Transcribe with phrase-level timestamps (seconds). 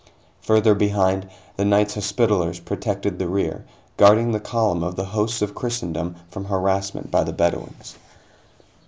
[0.41, 3.65] Further behind, the Knights Hospitallers protected the rear,
[3.97, 7.95] guarding the column of the hosts of Christendom from harassment by the Bedouins.